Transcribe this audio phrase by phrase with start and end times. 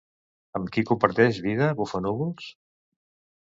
[0.59, 2.51] Amb qui comparteix vida Bufanúvols?